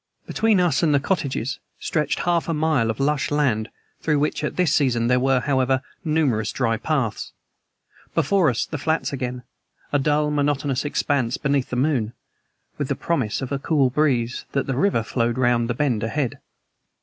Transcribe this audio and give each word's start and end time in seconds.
Between 0.25 0.59
us 0.59 0.81
and 0.81 0.95
the 0.95 0.99
cottages 0.99 1.59
stretched 1.79 2.21
half 2.21 2.49
a 2.49 2.55
mile 2.55 2.89
of 2.89 2.99
lush 2.99 3.29
land 3.29 3.69
through 4.01 4.17
which 4.17 4.43
at 4.43 4.55
this 4.55 4.73
season 4.73 5.05
there 5.05 5.19
were, 5.19 5.41
however, 5.41 5.83
numerous 6.03 6.51
dry 6.51 6.75
paths. 6.77 7.33
Before 8.15 8.49
us 8.49 8.65
the 8.65 8.79
flats 8.79 9.13
again, 9.13 9.43
a 9.93 9.99
dull, 9.99 10.31
monotonous 10.31 10.85
expanse 10.85 11.37
beneath 11.37 11.69
the 11.69 11.75
moon, 11.75 12.13
with 12.79 12.87
the 12.87 12.95
promise 12.95 13.43
of 13.43 13.49
the 13.49 13.59
cool 13.59 13.91
breeze 13.91 14.45
that 14.53 14.65
the 14.65 14.75
river 14.75 15.03
flowed 15.03 15.37
round 15.37 15.69
the 15.69 15.75
bend 15.75 16.01
ahead. 16.01 16.39